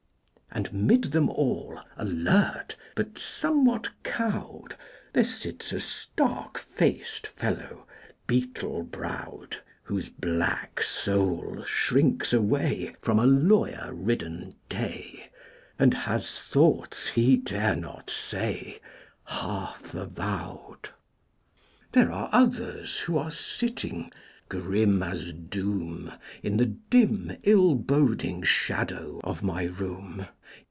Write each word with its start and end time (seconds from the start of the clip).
And 0.53 0.73
'mid 0.73 1.03
them 1.13 1.29
all, 1.29 1.79
alert, 1.95 2.75
But 2.93 3.17
somewhat 3.17 3.87
cowed, 4.03 4.75
There 5.13 5.23
sits 5.23 5.71
a 5.71 5.79
stark 5.79 6.57
faced 6.57 7.27
fellow, 7.27 7.87
Beetle 8.27 8.83
browed, 8.83 9.61
Whose 9.83 10.09
black 10.09 10.83
soul 10.83 11.63
shrinks 11.65 12.33
away 12.33 12.93
From 13.01 13.17
a 13.17 13.25
lawyer 13.25 13.93
ridden 13.93 14.55
day, 14.67 15.29
And 15.79 15.93
has 15.93 16.41
thoughts 16.41 17.07
he 17.07 17.37
dare 17.37 17.77
not 17.77 18.09
say 18.09 18.81
Half 19.27 19.95
avowed. 19.95 20.89
There 21.93 22.11
are 22.11 22.27
others 22.33 22.99
who 22.99 23.17
are 23.17 23.31
sitting, 23.31 24.11
Grim 24.49 25.01
as 25.01 25.31
doom, 25.31 26.11
In 26.43 26.57
the 26.57 26.65
dim 26.65 27.37
ill 27.43 27.73
boding 27.75 28.43
shadow 28.43 29.21
Of 29.23 29.41
my 29.43 29.63
room. 29.63 30.27